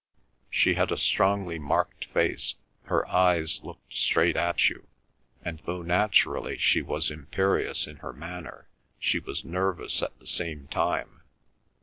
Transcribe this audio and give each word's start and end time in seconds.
She 0.49 0.73
had 0.73 0.91
a 0.91 0.97
strongly 0.97 1.59
marked 1.59 2.05
face, 2.05 2.55
her 2.85 3.07
eyes 3.07 3.61
looked 3.63 3.93
straight 3.95 4.35
at 4.35 4.67
you, 4.67 4.87
and 5.45 5.61
though 5.67 5.83
naturally 5.83 6.57
she 6.57 6.81
was 6.81 7.11
imperious 7.11 7.85
in 7.85 7.97
her 7.97 8.11
manner 8.11 8.67
she 8.97 9.19
was 9.19 9.45
nervous 9.45 10.01
at 10.01 10.17
the 10.17 10.25
same 10.25 10.65
time. 10.69 11.21